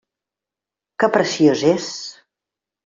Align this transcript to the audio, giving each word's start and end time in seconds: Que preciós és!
Que 1.03 1.11
preciós 1.19 1.65
és! 1.77 1.95